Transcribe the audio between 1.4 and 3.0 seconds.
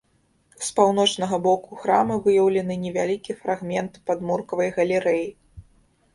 боку храма выяўлены